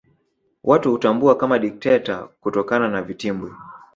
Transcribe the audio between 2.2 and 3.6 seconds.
kutokana na vitimbwi